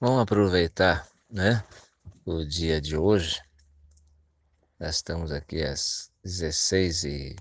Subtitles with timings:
[0.00, 1.64] Vamos aproveitar, né,
[2.24, 3.42] o dia de hoje.
[4.78, 7.36] Nós estamos aqui às 16 e,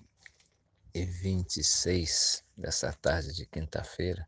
[0.91, 4.27] e 26 dessa tarde de quinta-feira.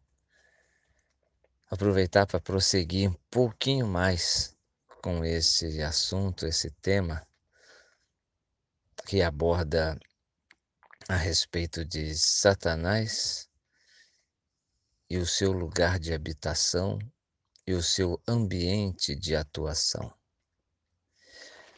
[1.71, 4.55] Aproveitar para prosseguir um pouquinho mais
[5.01, 7.27] com esse assunto, esse tema
[9.07, 9.99] que aborda
[11.07, 13.49] a respeito de Satanás
[15.09, 16.99] e o seu lugar de habitação
[17.69, 20.11] e o seu ambiente de atuação.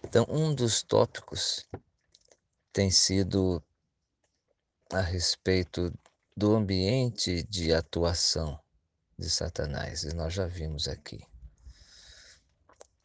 [0.01, 1.67] Então, um dos tópicos
[2.71, 3.61] tem sido
[4.89, 5.93] a respeito
[6.35, 8.57] do ambiente de atuação
[9.19, 11.19] de Satanás, e nós já vimos aqui.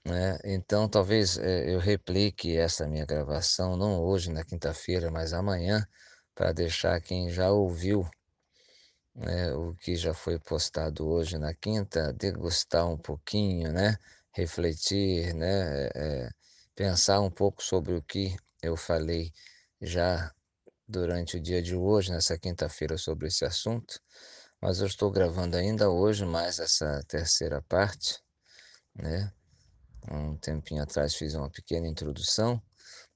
[0.05, 0.39] Né?
[0.45, 5.85] Então, talvez é, eu replique essa minha gravação, não hoje, na quinta-feira, mas amanhã,
[6.37, 8.09] para deixar quem já ouviu
[9.17, 13.97] né, o que já foi postado hoje na quinta, degustar um pouquinho, né,
[14.33, 16.31] refletir, né, é,
[16.75, 19.33] pensar um pouco sobre o que eu falei
[19.81, 20.33] já
[20.89, 24.01] durante o dia de hoje, nessa quinta-feira, sobre esse assunto.
[24.61, 28.19] Mas eu estou gravando ainda hoje mais essa terceira parte,
[28.95, 29.33] né?
[30.11, 32.63] Um tempinho atrás fiz uma pequena introdução,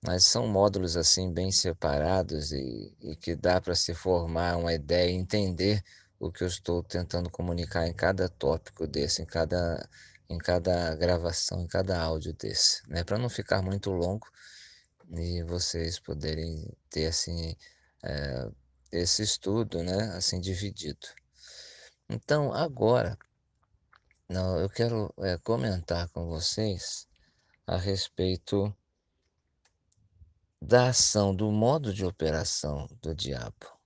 [0.03, 5.11] mas são módulos assim bem separados e, e que dá para se formar uma ideia,
[5.11, 5.83] entender
[6.19, 9.89] o que eu estou tentando comunicar em cada tópico desse, em cada,
[10.29, 13.05] em cada gravação, em cada áudio desse, né?
[13.05, 14.27] Para não ficar muito longo
[15.11, 17.57] e vocês poderem ter assim
[18.03, 18.51] é,
[18.93, 20.15] esse estudo, né?
[20.17, 21.07] Assim dividido.
[22.09, 23.19] Então agora,
[24.29, 27.07] não, eu quero é, comentar com vocês
[27.67, 28.75] a respeito
[30.61, 33.81] da ação, do modo de operação do diabo.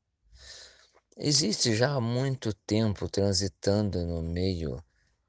[1.16, 4.82] Existe já há muito tempo transitando no meio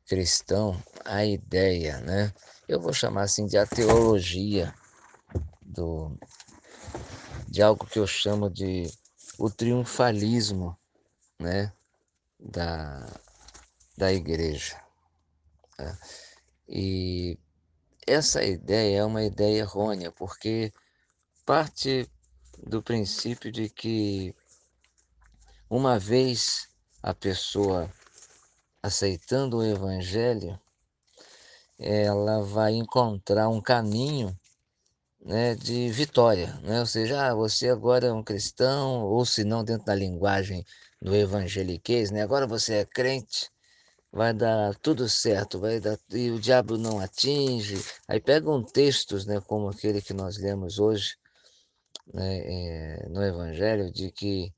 [0.07, 2.33] cristão a ideia, né?
[2.67, 4.73] Eu vou chamar assim de a teologia
[5.61, 6.17] do,
[7.47, 8.91] de algo que eu chamo de
[9.37, 10.75] o triunfalismo,
[11.39, 11.71] né?
[12.39, 13.05] Da,
[13.95, 14.81] da igreja.
[15.77, 15.97] Né?
[16.67, 17.39] E
[18.07, 20.73] essa ideia é uma ideia errônea, porque
[21.45, 22.09] parte
[22.57, 24.33] do princípio de que
[25.69, 26.67] uma vez
[27.03, 27.91] a pessoa
[28.81, 30.59] aceitando o Evangelho,
[31.77, 34.35] ela vai encontrar um caminho
[35.21, 36.53] né, de vitória.
[36.63, 36.79] Né?
[36.79, 40.65] Ou seja, ah, você agora é um cristão, ou se não, dentro da linguagem
[41.01, 42.23] do evangeliquez, né?
[42.23, 43.51] agora você é crente,
[44.11, 47.83] vai dar tudo certo, vai dar, e o diabo não atinge.
[48.07, 51.17] Aí pegam textos né, como aquele que nós lemos hoje
[52.13, 54.53] né, é, no Evangelho, de que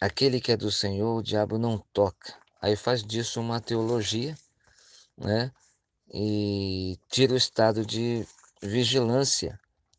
[0.00, 2.34] aquele que é do Senhor, o diabo não toca.
[2.60, 4.36] Aí faz disso uma teologia,
[5.16, 5.52] né?
[6.12, 8.26] E tira o estado de
[8.62, 9.58] vigilância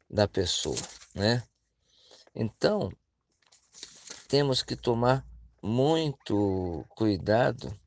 [0.09, 0.77] da pessoa,
[1.15, 1.43] né?
[2.35, 2.91] Então,
[4.27, 5.25] temos que tomar
[5.61, 7.77] muito cuidado,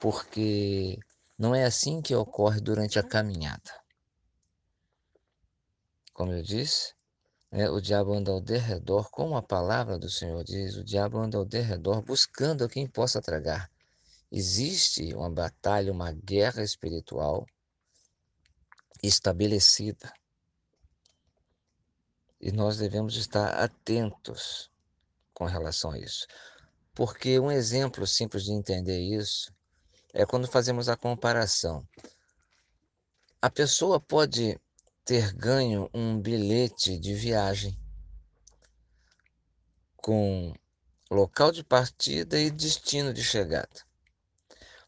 [0.00, 0.98] porque
[1.38, 3.82] não é assim que ocorre durante a caminhada.
[6.12, 6.94] Como eu disse,
[7.52, 11.36] é, o diabo anda ao derredor, como a palavra do Senhor diz, o diabo anda
[11.36, 13.70] ao derredor buscando a quem possa tragar.
[14.30, 17.46] Existe uma batalha, uma guerra espiritual
[19.02, 20.10] estabelecida.
[22.40, 24.70] E nós devemos estar atentos
[25.34, 26.26] com relação a isso.
[26.94, 29.52] Porque um exemplo simples de entender isso
[30.14, 31.86] é quando fazemos a comparação.
[33.42, 34.58] A pessoa pode
[35.04, 37.76] ter ganho um bilhete de viagem
[39.96, 40.54] com
[41.10, 43.84] local de partida e destino de chegada.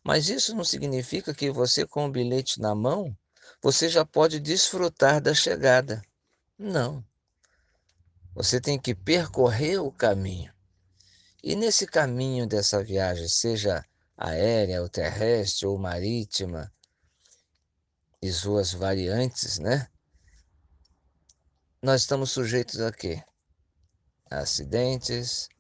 [0.03, 3.17] Mas isso não significa que você, com o bilhete na mão,
[3.63, 6.03] você já pode desfrutar da chegada.
[6.59, 7.05] Não.
[8.35, 10.53] Você tem que percorrer o caminho.
[11.43, 13.85] E nesse caminho dessa viagem, seja
[14.17, 16.73] aérea, ou terrestre, ou marítima,
[18.21, 19.89] e suas variantes, né?
[21.85, 23.23] Nós estamos sujeitos a quê?
[24.31, 25.51] A acidentes,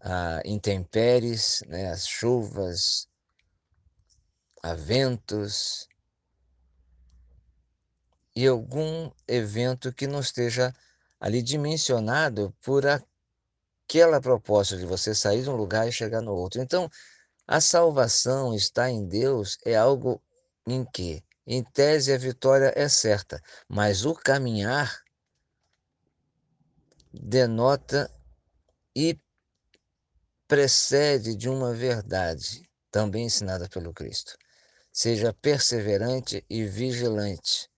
[0.00, 3.08] a intempéries, né, as chuvas,
[4.62, 5.88] a ventos
[8.36, 10.72] e algum evento que não esteja
[11.18, 16.62] ali dimensionado por aquela proposta de você sair de um lugar e chegar no outro.
[16.62, 16.88] Então,
[17.48, 20.22] a salvação está em Deus é algo
[20.68, 25.03] em que, em tese, a vitória é certa, mas o caminhar
[27.20, 28.10] denota
[28.94, 29.18] e
[30.46, 34.36] precede de uma verdade também ensinada pelo Cristo.
[34.92, 37.68] seja perseverante e vigilante,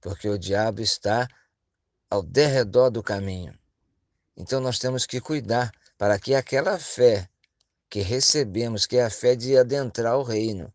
[0.00, 1.28] porque o diabo está
[2.08, 3.58] ao derredor do caminho.
[4.34, 7.28] Então nós temos que cuidar para que aquela fé
[7.90, 10.72] que recebemos, que é a fé de adentrar o reino,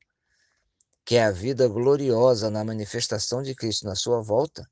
[1.03, 4.69] que é a vida gloriosa na manifestação de Cristo na sua volta,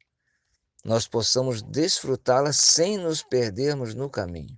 [0.85, 4.55] nós possamos desfrutá-la sem nos perdermos no caminho.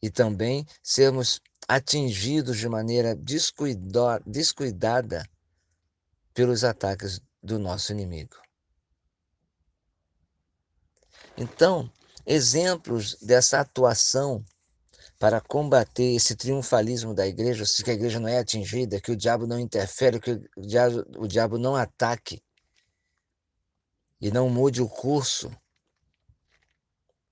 [0.00, 5.28] E também sermos atingidos de maneira descuidada
[6.32, 8.36] pelos ataques do nosso inimigo.
[11.36, 11.92] Então,
[12.24, 14.44] exemplos dessa atuação
[15.18, 19.48] para combater esse triunfalismo da igreja, que a igreja não é atingida, que o diabo
[19.48, 22.40] não interfere, que o diabo, o diabo não ataque
[24.20, 25.50] e não mude o curso.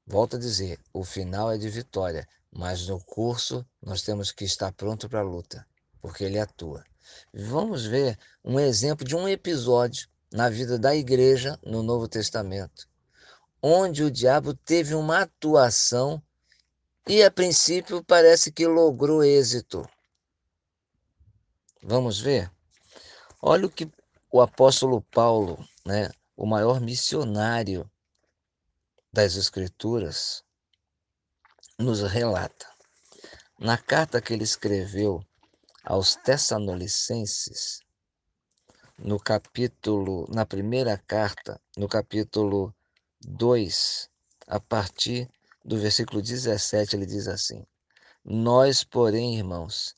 [0.06, 4.73] Volto a dizer, o final é de vitória, mas no curso nós temos que estar
[4.73, 5.67] pronto para a luta,
[6.00, 6.82] porque ele atua.
[7.32, 12.88] Vamos ver um exemplo de um episódio na vida da igreja no Novo Testamento,
[13.62, 16.23] onde o diabo teve uma atuação
[17.06, 19.88] e a princípio parece que logrou êxito.
[21.82, 22.50] Vamos ver?
[23.41, 23.91] Olha o que
[24.31, 27.90] o apóstolo Paulo, né, o maior missionário
[29.12, 30.44] das Escrituras,
[31.76, 32.64] nos relata.
[33.58, 35.20] Na carta que ele escreveu
[35.82, 37.81] aos Tessalonicenses,
[38.96, 42.73] no capítulo, na primeira carta, no capítulo
[43.20, 44.08] 2,
[44.46, 45.29] a partir
[45.64, 47.67] do versículo 17, ele diz assim:
[48.25, 49.93] Nós, porém, irmãos,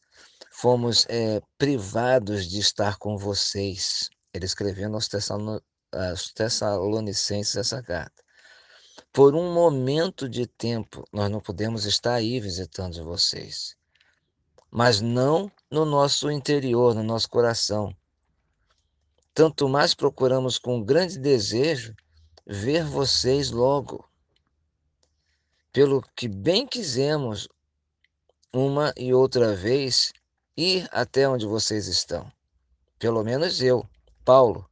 [0.50, 4.08] fomos é, privados de estar com vocês.
[4.32, 5.06] Ele escrevendo aos
[5.92, 8.22] aos Tessalonicenses essa carta.
[9.12, 13.76] Por um momento de tempo, nós não podemos estar aí visitando vocês,
[14.70, 17.94] mas não no nosso interior, no nosso coração.
[19.34, 21.94] Tanto mais procuramos com grande desejo
[22.46, 24.08] ver vocês logo.
[25.72, 27.48] Pelo que bem quisemos,
[28.52, 30.12] uma e outra vez,
[30.56, 32.30] ir até onde vocês estão.
[32.98, 33.88] Pelo menos eu,
[34.24, 34.69] Paulo,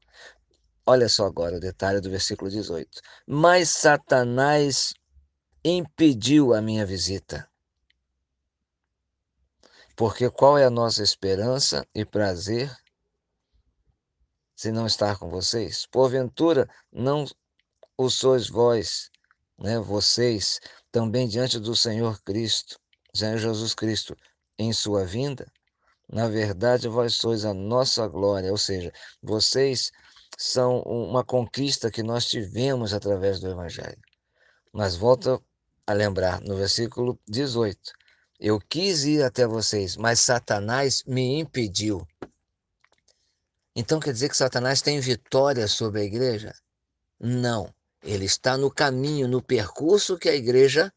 [0.91, 3.03] Olha só agora o detalhe do versículo 18.
[3.27, 4.95] Mas Satanás
[5.63, 7.47] impediu a minha visita.
[9.95, 12.75] Porque qual é a nossa esperança e prazer
[14.57, 15.85] se não estar com vocês?
[15.85, 17.27] Porventura, não
[17.99, 19.11] o sois vós,
[19.59, 20.59] né, vocês,
[20.91, 22.81] também diante do Senhor Cristo,
[23.15, 24.17] Senhor Jesus Cristo,
[24.59, 25.53] em sua vinda?
[26.11, 28.91] Na verdade, vós sois a nossa glória, ou seja,
[29.23, 29.93] vocês
[30.41, 33.99] são uma conquista que nós tivemos através do Evangelho.
[34.73, 35.45] Mas volto
[35.85, 37.93] a lembrar no versículo 18:
[38.39, 42.07] Eu quis ir até vocês, mas Satanás me impediu.
[43.75, 46.55] Então quer dizer que Satanás tem vitória sobre a igreja?
[47.19, 47.75] Não.
[48.01, 50.93] Ele está no caminho, no percurso que a igreja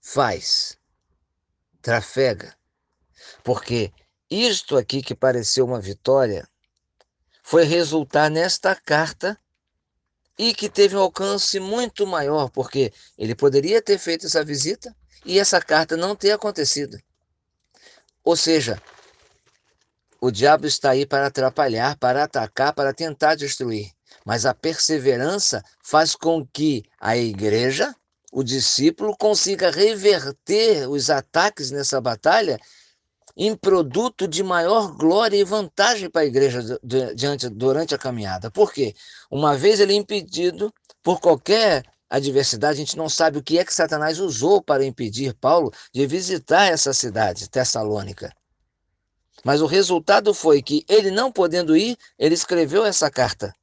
[0.00, 0.78] faz,
[1.82, 2.56] trafega.
[3.42, 3.92] Porque
[4.30, 6.48] isto aqui que pareceu uma vitória,
[7.48, 9.38] foi resultar nesta carta
[10.38, 15.38] e que teve um alcance muito maior, porque ele poderia ter feito essa visita e
[15.38, 16.98] essa carta não ter acontecido.
[18.22, 18.78] Ou seja,
[20.20, 23.92] o diabo está aí para atrapalhar, para atacar, para tentar destruir.
[24.26, 27.94] Mas a perseverança faz com que a igreja,
[28.30, 32.60] o discípulo, consiga reverter os ataques nessa batalha
[33.38, 36.60] em produto de maior glória e vantagem para a igreja
[37.14, 38.50] diante, durante a caminhada.
[38.50, 38.96] Por quê?
[39.30, 43.64] Uma vez ele é impedido por qualquer adversidade, a gente não sabe o que é
[43.64, 48.34] que Satanás usou para impedir Paulo de visitar essa cidade, Tessalônica.
[49.44, 53.54] Mas o resultado foi que ele não podendo ir, ele escreveu essa carta.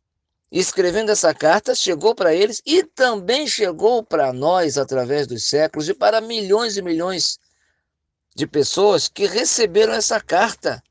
[0.50, 5.94] Escrevendo essa carta, chegou para eles e também chegou para nós através dos séculos e
[5.94, 7.40] para milhões e milhões
[8.36, 10.84] de pessoas que receberam essa carta,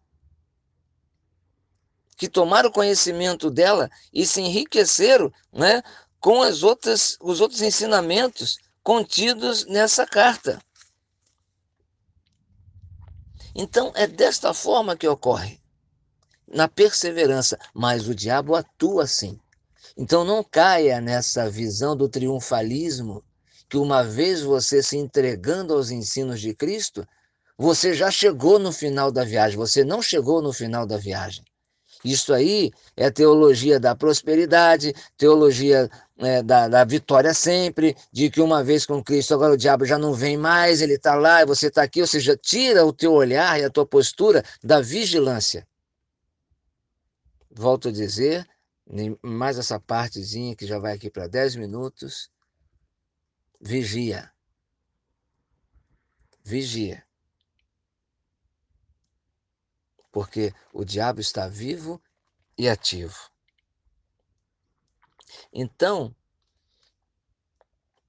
[2.16, 5.82] que tomaram conhecimento dela e se enriqueceram né,
[6.18, 10.58] com as outras, os outros ensinamentos contidos nessa carta.
[13.54, 15.60] Então, é desta forma que ocorre,
[16.48, 19.38] na perseverança, mas o diabo atua assim.
[19.96, 23.22] Então, não caia nessa visão do triunfalismo,
[23.68, 27.06] que uma vez você se entregando aos ensinos de Cristo,
[27.56, 31.44] você já chegou no final da viagem, você não chegou no final da viagem.
[32.04, 38.62] Isso aí é teologia da prosperidade, teologia é, da, da, vitória sempre, de que uma
[38.62, 41.68] vez com Cristo, agora o diabo já não vem mais, ele está lá e você
[41.68, 45.66] está aqui, ou seja, tira o teu olhar e a tua postura da vigilância.
[47.50, 48.46] Volto a dizer,
[49.22, 52.28] mais essa partezinha que já vai aqui para 10 minutos.
[53.60, 54.30] Vigia.
[56.44, 57.02] Vigia.
[60.14, 62.00] Porque o diabo está vivo
[62.56, 63.18] e ativo.
[65.52, 66.14] Então,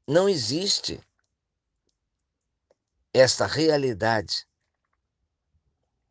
[0.08, 1.02] não existe
[3.12, 4.48] esta realidade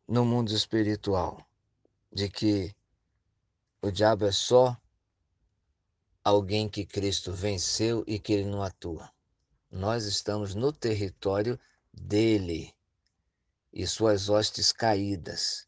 [0.05, 1.49] no mundo espiritual
[2.11, 2.75] de que
[3.81, 4.77] o diabo é só
[6.25, 9.09] alguém que Cristo venceu e que ele não atua.
[9.71, 11.57] Nós estamos no território
[11.93, 12.75] dele
[13.71, 15.65] e suas hostes caídas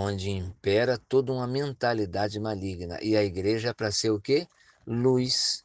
[0.00, 3.02] onde impera toda uma mentalidade maligna.
[3.02, 4.46] E a igreja é para ser o quê?
[4.86, 5.64] Luz.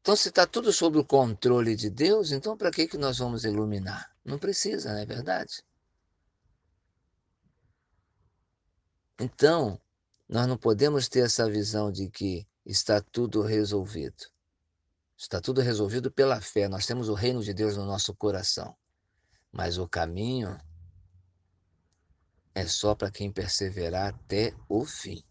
[0.00, 3.44] Então, se está tudo sob o controle de Deus, então para que, que nós vamos
[3.44, 4.08] iluminar?
[4.24, 5.64] Não precisa, não é verdade?
[9.18, 9.80] Então,
[10.28, 14.26] nós não podemos ter essa visão de que está tudo resolvido.
[15.16, 16.68] Está tudo resolvido pela fé.
[16.68, 18.76] Nós temos o reino de Deus no nosso coração.
[19.50, 20.56] Mas o caminho
[22.58, 25.22] é só para quem perseverar até o fim.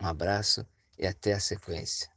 [0.00, 0.66] Um abraço
[0.98, 2.10] e até a sequência.